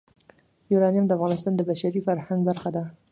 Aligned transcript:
یورانیم 0.71 1.05
د 1.07 1.11
افغانستان 1.17 1.53
د 1.55 1.61
بشري 1.69 2.01
فرهنګ 2.07 2.39
برخه 2.49 2.69
ده. 2.75 2.83